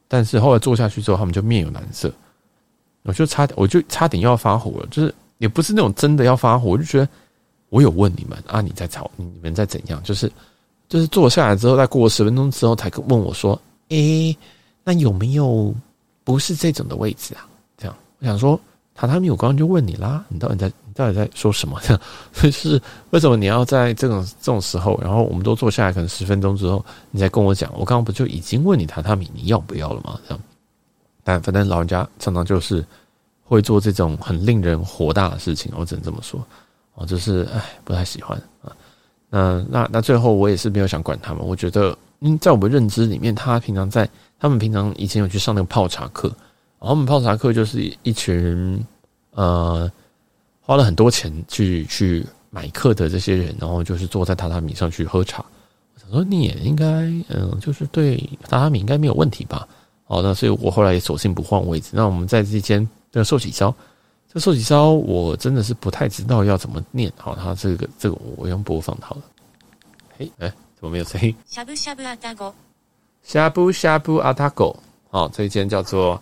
[0.08, 2.12] 但是后来坐下去之后，他们就面有难色，
[3.04, 4.86] 我就差点，我就差点要发火了。
[4.90, 7.08] 就是也不是那种真的要发火，我就觉得
[7.70, 10.02] 我有问你们啊，你在吵，你们在怎样？
[10.04, 10.30] 就是
[10.86, 14.36] 就是坐下来之后，再过十分钟之后，才问我说：“诶，
[14.84, 15.74] 那有没有
[16.22, 18.60] 不是这种的位置啊？”这样，我想说，
[18.96, 20.74] 榻榻米，我刚刚就问你啦，你到底在你？
[20.94, 21.76] 到底在说什么？
[21.82, 22.00] 这 样
[22.34, 22.80] 就是
[23.10, 30.20] 为什么你要在这种这种时候，然后我们都坐下来，可能十分钟之后，你再跟我讲，我刚刚不就已经问你榻榻米你要不要了吗？
[30.28, 30.40] 这样，
[31.24, 32.84] 但反正老人家常常就是
[33.42, 36.40] 会做这种很令人火大的事情，我只能这么说，
[36.94, 38.70] 我就是唉，不太喜欢啊。
[39.28, 46.32] 那那那最后我也是没有想管他们，我觉得嗯，在我们认知里面，他平常在他们平常以前有去上那个泡茶课，
[46.84, 48.84] 然后我们泡茶课就是一群
[49.30, 49.90] 呃。
[50.66, 55.44] 花了很多钱去去买课的这些人，然后就是坐在榻榻米上去喝茶。
[55.94, 56.86] 我想说你也应该，
[57.28, 58.16] 嗯，就是对
[58.48, 59.68] 榻榻米应该没有问题吧？
[60.04, 61.90] 好，那所以我后来也索性不换位置。
[61.92, 63.74] 那我们在这间这个寿喜烧，
[64.32, 67.12] 这寿喜烧我真的是不太知道要怎么念。
[67.18, 69.22] 好，它这个这个我用播放好了。
[70.16, 71.34] 嘿，哎，怎么没有声音？
[71.46, 72.54] 呷哺呷哺阿达狗，
[73.22, 74.74] 呷哺呷哺阿达狗。
[75.14, 76.20] 哦，这一间叫做，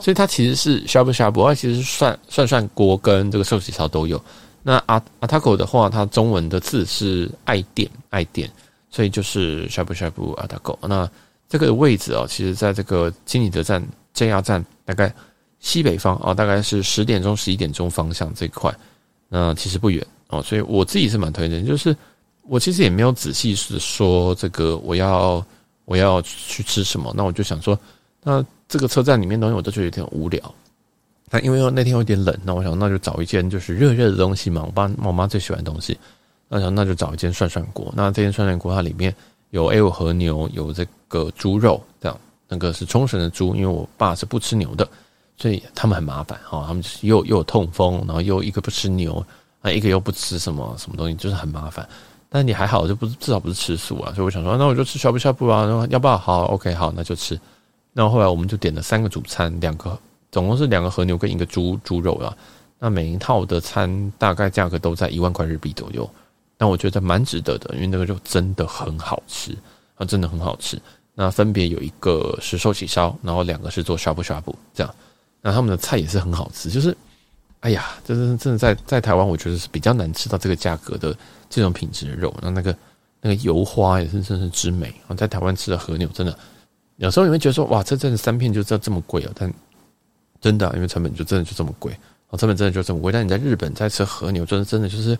[0.00, 4.18] 所以它其实是 shabu shabu，它其实是涮涮涮锅跟这个寿喜烧都有。
[4.62, 8.50] 那阿阿塔狗的话，它中文的字是爱店爱店，
[8.88, 10.78] 所以就是 shabu shabu 阿塔狗。
[10.88, 11.06] 那
[11.50, 15.14] 这个位置啊，其实在这个金里德站 JR 站大概
[15.60, 18.74] 西北方啊，大概是十点钟十一点钟方向这一块，
[19.28, 21.62] 那其实不远哦，所以我自己是蛮推荐。
[21.66, 21.94] 就是
[22.48, 25.44] 我其实也没有仔细是说这个我要。
[25.86, 27.12] 我要去吃什么？
[27.16, 27.78] 那我就想说，
[28.22, 30.54] 那这个车站里面东西我都觉得有点无聊。
[31.30, 34.62] 那因为那天有点冷，那我想那就找一件就是热热的东西嘛。
[34.64, 35.98] 我爸我妈最喜欢的东西，
[36.48, 37.92] 那想那就找一间涮涮锅。
[37.96, 39.14] 那这间涮涮锅它里面
[39.50, 42.16] 有 A 五和牛，有这个猪肉，这样
[42.48, 44.88] 那个是冲绳的猪，因为我爸是不吃牛的，
[45.36, 46.64] 所以他们很麻烦哈。
[46.66, 49.24] 他们又又有痛风，然后又一个不吃牛，
[49.62, 51.88] 啊一个又不吃什么什么东西，就是很麻烦。
[52.28, 56.18] 但你还好，就不至少不是吃素啊，所以我想说，那我就吃呷哺呷哺啊，然后要不要？
[56.18, 57.38] 好，OK，好，那就吃。
[57.92, 59.98] 那后来我们就点了三个主餐，两个
[60.30, 62.36] 总共是两个和牛跟一个猪猪肉啊。
[62.78, 66.08] 那每一套的餐大概价格都在一万块日币左右，
[66.58, 69.56] 那我觉得蛮值得的，因为那个肉真的很好吃
[69.94, 70.78] 啊，真的很好吃。
[71.14, 74.94] 那分别有一个是寿喜烧，然后两个是做呷哺呷哺这样。
[75.40, 76.94] 那他们的菜也是很好吃，就是
[77.66, 81.16] 哎呀，真的真的在在台湾，我觉得是比较难吃到这个价格的。
[81.48, 82.76] 这种品质的肉，那那个
[83.20, 85.14] 那个油花也是真是之美我！
[85.14, 86.36] 在台湾吃的和牛，真的
[86.96, 89.30] 有时候你会觉得说，哇，这真的三片就这这么贵啊！
[89.32, 89.54] 但
[90.40, 91.92] 真的，因为成本就真的就这么贵
[92.28, 93.12] 啊，成本真的就这么贵。
[93.12, 95.16] 但你在日本在吃和牛，真的真的就是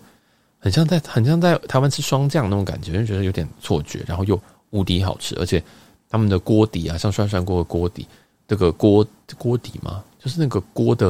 [0.59, 4.37] 很像在很像在台湾吃霜降那种感觉，就觉得有点错觉，然后又
[4.71, 5.63] 无敌好吃，而且
[6.09, 8.05] 他们的锅底啊，像涮涮锅的锅底，
[8.47, 9.05] 这个锅
[9.37, 11.05] 锅底吗，就是那个锅的，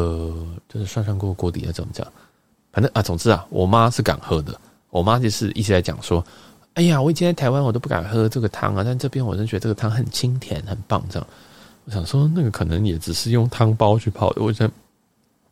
[0.68, 2.06] 就是涮涮锅锅底要怎么讲？
[2.72, 4.60] 反正啊，总之啊，我妈是敢喝的。
[4.90, 6.24] 我妈就是一直在讲说
[6.76, 11.28] ：“哎呀，我以前在台湾我都不敢喝这个汤啊，但这边我真觉得这个汤很清甜，很棒。”这样，
[11.86, 14.42] 我想说那个可能也只是用汤包去泡的。
[14.42, 14.72] 我想，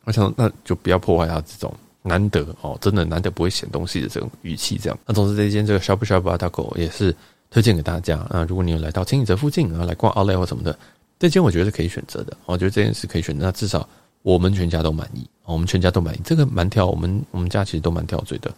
[0.06, 4.80] 我想那就不要破坏它这种难得哦，真的难得不会咸东西的这种语气。
[4.82, 7.15] 这样，那总之这间这个呷哺呷哺阿达狗也是
[7.50, 8.45] 推荐给大家啊。
[8.48, 10.78] 如果你有来到清景泽附近啊，来逛 Outlet 或什么的，
[11.25, 12.38] 这间我觉得是可以选择的。
[12.45, 13.89] 我觉得这件事可以选择，那至少
[14.21, 16.19] 我们全家都满意，我们全家都满意。
[16.23, 18.53] 这个蛮挑，我们我们家其实都蛮挑嘴的。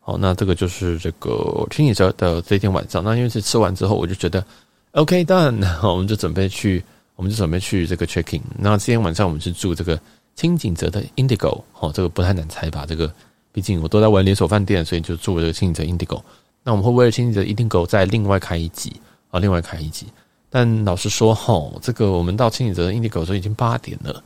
[0.00, 3.02] 好，那这个就是这个清景泽的这一天晚上。
[3.02, 4.44] 那因为是吃完之后，我就觉得
[4.92, 6.84] OK done，我们就准备去，
[7.16, 8.42] 我们就准备去这个 checking。
[8.58, 9.98] 那今天晚上我们是住这个
[10.36, 12.84] 清景泽的 Indigo，好，这个不太难猜吧？
[12.86, 13.10] 这个
[13.50, 16.20] 毕竟我都在玩连锁饭店，所以就住这个清景泽 Indigo。
[16.62, 18.92] 那我们会为了清景泽 Indigo 再另外开一集
[19.30, 20.06] 啊，另外开一集。
[20.50, 24.22] 但老实说，吼，这个我们到清景泽 Indigo 的时候已经八点了。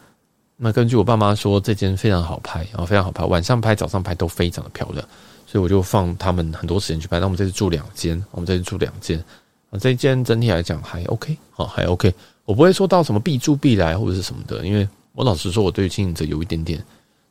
[0.56, 5.06] 那根据我爸妈说，这间非常好拍，然后非常好拍，晚上拍、早上拍都非常的漂亮。
[5.46, 7.20] 所以我就放他们很多时间去拍。
[7.20, 9.22] 那我们这次住两间，我们这次住两间
[9.70, 12.12] 啊，这间整体来讲还 OK，好，还 OK。
[12.44, 16.82] 我不会说到什么必住必来或者是什么的，因为我老实说，我对于清景泽有一点点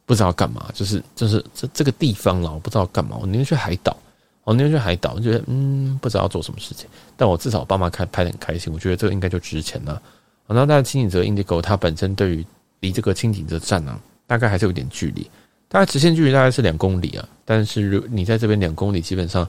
[0.06, 3.18] 不知道干嘛，就是就是这这个地方啦，我不知道干嘛。
[3.20, 3.96] 我宁愿去海岛，
[4.44, 6.88] 我那天去海岛，我觉得嗯，不知道要做什么事情。
[7.16, 10.02] 但我至少我爸妈开拍得很开心，我觉得这个应该就值钱了。
[10.46, 12.46] 好，那但是清景泽 Indigo 它本身对于
[12.82, 15.30] 离这个清景泽站呢，大概还是有点距离。
[15.70, 19.48] 大概直线距离大概是两公里啊，但是如你在这边两公里，基本上，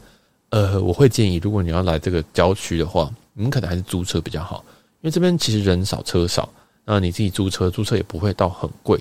[0.48, 4.64] 呃，我会建议，如果你要来这个郊区的话，你们可能还是租车比较好，
[5.02, 6.48] 因为这边其实人少车少，
[6.84, 8.98] 那你自己租车，租车也不会到很贵，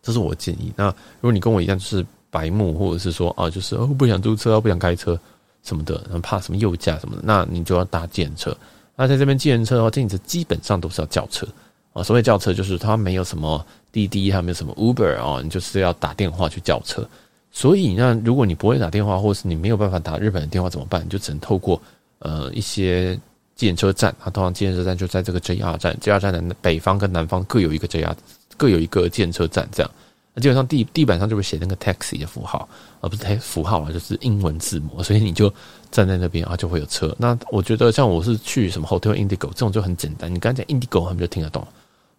[0.00, 0.72] 这是我建议。
[0.74, 5.16] 那如果你跟我一样就是白目，或者是说啊，就是哦不想租车，不想开车
[5.62, 8.56] 什么的，怕什么右驾什么的，那你就要搭计程车。
[8.96, 11.46] 那在这边计程车的话，计程车基本上都是要叫车
[11.92, 13.64] 啊，所谓叫车就是它没有什么。
[13.92, 17.06] 滴滴还没有什么 Uber 啊，你就是要打电话去叫车。
[17.50, 21.04] 所以那如果你不会打电话，或是你没有办法打日本的电话怎么办？
[21.04, 21.78] 你就只能透过
[22.20, 23.14] 呃一些
[23.54, 28.14] 计程车站，它通常计程车站就在这个 JR 站，JR 站的北方跟南方各有一个 JR，
[28.56, 29.92] 各有一个建车站这样。
[30.34, 32.68] 那基本上地地板上就会写那个 taxi 的符号，
[33.00, 35.02] 而不是符号啊，就是英文字母。
[35.02, 35.52] 所以你就
[35.90, 37.14] 站在那边啊，就会有车。
[37.18, 41.66] 那我觉得像我是去什么 Hotel Indigo 这种就很简单，你刚才讲 Indigo 他们就听得懂。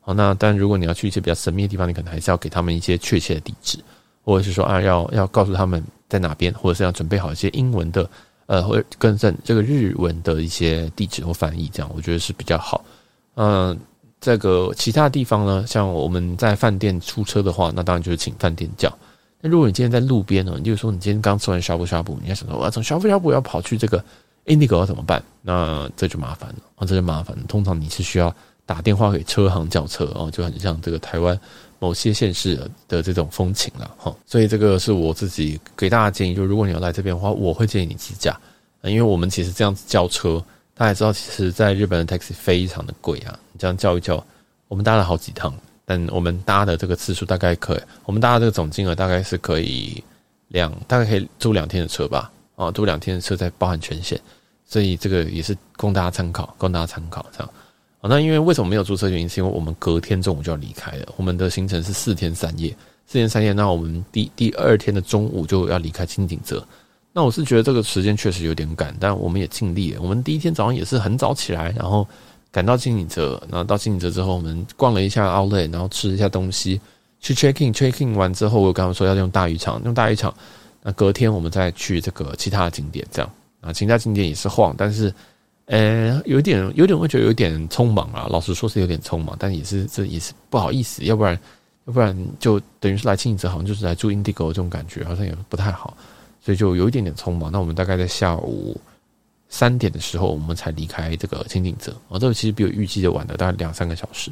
[0.01, 3.79] 好，那但如果你要去一些比较神秘的地方，你可能还是要给他们一些确切的地址，
[4.23, 8.09] 或者是说啊，要要告诉他们在哪边，或者是要准备好一些英文的，
[8.45, 12.83] 呃，或者更正这个日文的一些地址或翻译，这样我觉得是比较好。
[13.35, 13.79] 嗯，
[14.23, 18.89] 这个其他地方呢，像我们在饭店出车的话，那当然就是请饭店叫。
[19.41, 24.01] 那如果你今天在路边呢，你就说你今天刚吃完呷哺呷哺，你要想说我要从呷哺呷哺要跑去这个
[24.45, 25.21] Indigo 要怎么办？
[25.41, 27.37] 那这就麻烦了啊，这就麻烦。
[27.47, 28.33] 通常你是需要。
[28.65, 31.37] 打电话给车行叫车哦，就很像这个台湾
[31.79, 32.57] 某些县市
[32.87, 34.15] 的这种风情了哈。
[34.25, 38.39] 所以这个是我自己给大家建议，就如果你要来这边的话，我会建议你自驾，
[38.83, 40.41] 因为我们其实这样子叫车，
[40.75, 43.37] 大家也知道，其实在日本的 taxi 非常的贵啊。
[43.51, 44.23] 你这样叫一叫，
[44.67, 45.53] 我们搭了好几趟，
[45.85, 50.03] 但我们搭的这个次数大概可以，我们搭的这个总金额大概是可以
[50.47, 54.19] 两，大概可以租两天的车吧，啊，租两天的车再包含全险，
[54.65, 57.53] 所以这个也是供大家参考，供大家参考这样
[58.01, 58.09] 啊。
[58.09, 59.07] 那因为为什么没有租车？
[59.07, 61.13] 原因是因为我们隔天中午就要离开了。
[61.17, 63.53] 我们的行程是四天三夜，四天三夜。
[63.53, 66.65] 那我们第第二天的中午就要离开青井泽。
[67.13, 70.01] 那我是觉得这个时间确实有点赶，但我们也尽力了。
[70.01, 72.05] 我们第一天早上也是很早起来，然后
[72.51, 73.41] 赶到清景泽。
[73.49, 76.81] 然后到清景泽之后，我们逛了一下 Outlet，然后吃了一下东西，
[77.19, 80.33] 去 check in，check in 完之后，我刚刚说要用大浴场，用大浴场。
[80.81, 85.13] 那隔天我们再去这个其他的景点，这样啊，其他景点也是晃，但是。
[85.67, 88.27] 呃，有点，有点，我觉得有点匆忙啊。
[88.29, 91.01] 老实说，是有点匆忙，但也是，这也是不好意思。
[91.05, 91.39] 要不然，
[91.85, 95.95] 要不然就等于是来清景泽，好像就是来住 Indigo 这种感觉，好像也不太好。
[96.43, 97.51] 所以就有一点点匆忙。
[97.51, 98.79] 那我们大概在下午
[99.47, 101.91] 三点的时候，我们才离开这个清景泽。
[102.09, 104.31] 啊，这个其实比我预计的晚了大概两三个小时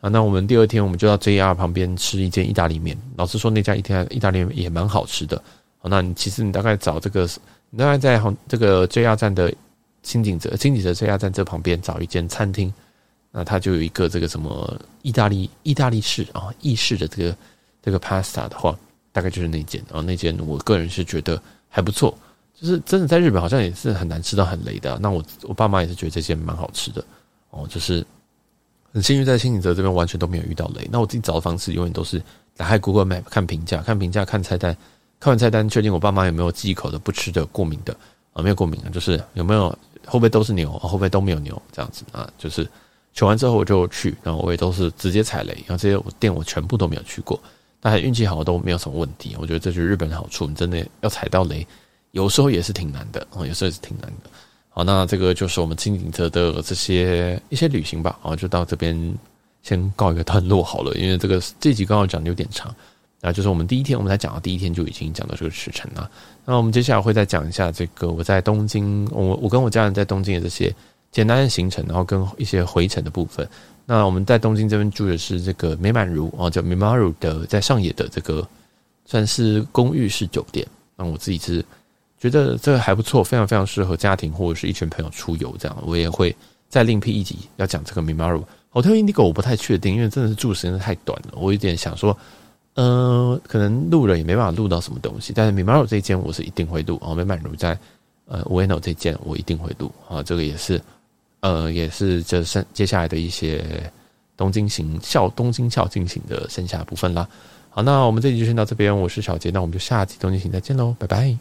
[0.00, 0.08] 啊。
[0.08, 2.96] 那我们第二天，我们就到 JR 旁边吃一间意大利面。
[3.16, 5.42] 老实说，那家一天意大利面也蛮好吃的。
[5.78, 7.28] 好，那你其实你大概找这个，
[7.70, 9.52] 你大概在这个 JR 站的。
[10.02, 12.72] 清景泽，清景泽 JR 站这旁边找一间餐厅，
[13.32, 17.36] 那它就有一个这个什么意大利意大利式啊意式的这个
[17.82, 18.78] 这个 pasta 的话，
[19.16, 22.14] 大概就是那间啊，那间我个人是觉得还不错，
[22.54, 24.98] 就是真的在日本好像也是很难吃到很雷的。
[25.00, 27.02] 那我我爸妈也是觉得这间蛮好吃的
[27.48, 28.04] 哦，就是
[28.92, 30.86] 很幸运在清井泽这边完全都没有遇到雷。
[30.92, 32.20] 那我自己找的方式永远都是
[32.56, 34.76] 打开 Google Map 看评价，看评价，看菜单，
[35.18, 37.96] 看完菜单确定我爸妈有没有忌口的、不吃的、过敏的
[38.34, 39.76] 啊，没有过敏啊，就是有没有。
[40.08, 42.64] 后背都是牛，后背都没有牛，这样子啊，就是
[43.12, 47.40] 选完之后我就去，然后我也都是直接踩雷，然后这些店我全部都没有去过，
[47.80, 49.36] 但还运气好都没有什么问题。
[49.38, 51.66] 我觉得这是日本的好处，你真的要踩到雷，
[52.12, 54.30] 有时候也是挺难的啊，有时候也是挺难的。
[54.70, 59.14] 好，那这个就是我们清景泽的这些一些旅行吧，啊，就到这边
[59.62, 62.74] 先告一个段落好了，因为这个这集刚好讲的有点长，
[63.20, 66.10] 那就是我们第一天，我们才讲到第一天就已经讲到这个时辰了。
[66.44, 70.74] 那我们接下来会再讲一下这个我在东京，我我跟我家人在东京的这些
[71.10, 73.48] 简单的行程，然后跟一些回程的部分。
[73.86, 78.46] 那我们在东京这边住的是这个美满如哦，叫 Mimaru 的，在上野的这个
[79.04, 80.66] 算是公寓式酒店。
[80.96, 81.64] 那我自己是
[82.18, 85.76] 觉得这个还不错，非常非常适合家庭或者是一群朋友出游这样。
[85.86, 86.34] 我也会
[86.68, 92.16] 再另辟一集要讲这个 Mimaru Hotel Indigo，我不太确定，因为真的是住的时间太短了，我有点想说。
[92.78, 97.14] 嗯、可能录了也没办法录到什么东西，但是 Mimaru 这间我是一定会录啊。
[97.14, 97.78] 美满如在
[98.26, 100.78] 呃 Ueno 这间我一定会录啊，这个也是
[101.40, 103.64] 呃也是这剩接下来的一些
[104.36, 107.28] 东京行校东京校进行的剩下部分啦。
[107.70, 111.36] 好，那我们这集就先到这边，我是小杰，那我们就下集东京行再见喽，拜拜。